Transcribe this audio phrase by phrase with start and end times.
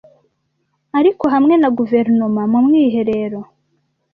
[0.99, 3.39] Ariko hamwe na guverinoma mu mwiherero